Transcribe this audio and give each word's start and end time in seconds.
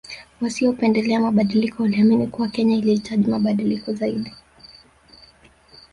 Wasiopendelea 0.41 1.19
mabadiliko 1.19 1.83
waliamini 1.83 2.27
kuwa 2.27 2.47
Kenya 2.47 2.77
ilihitaji 2.77 3.27
mabadiliko 3.31 3.93
zaidi 3.93 4.31